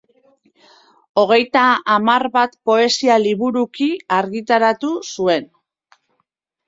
[1.23, 1.65] Hogeita
[1.95, 5.51] hamar bat poesia-liburuki argitaratu zuen.